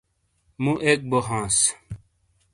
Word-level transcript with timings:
مُو 0.61 0.71
ایک 0.85 0.99
بو 1.09 1.19
ہاںس 1.27 1.57